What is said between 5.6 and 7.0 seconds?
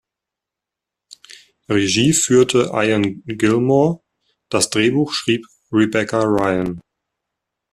Rebecca Rian.